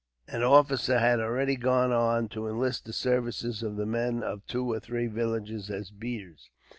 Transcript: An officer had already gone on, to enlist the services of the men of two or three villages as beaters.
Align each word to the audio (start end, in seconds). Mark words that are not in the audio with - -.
An 0.27 0.41
officer 0.41 0.97
had 0.97 1.19
already 1.19 1.55
gone 1.55 1.91
on, 1.91 2.27
to 2.29 2.47
enlist 2.47 2.85
the 2.85 2.91
services 2.91 3.61
of 3.61 3.75
the 3.75 3.85
men 3.85 4.23
of 4.23 4.43
two 4.47 4.65
or 4.71 4.79
three 4.79 5.05
villages 5.05 5.69
as 5.69 5.91
beaters. 5.91 6.49